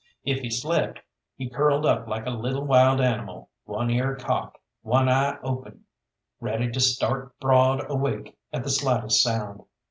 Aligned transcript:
If 0.23 0.39
he 0.39 0.49
slept, 0.49 0.99
he 1.35 1.47
curled 1.47 1.85
up 1.85 2.07
like 2.07 2.25
a 2.25 2.31
little 2.31 2.65
wild 2.65 2.99
animal, 2.99 3.51
one 3.65 3.91
ear 3.91 4.15
cocked, 4.15 4.57
one 4.81 5.07
eye 5.07 5.37
open, 5.43 5.85
ready 6.39 6.71
to 6.71 6.79
start 6.79 7.39
broad 7.39 7.85
awake 7.87 8.35
at 8.51 8.63
the 8.63 8.71
slightest 8.71 9.21
sound. 9.21 9.61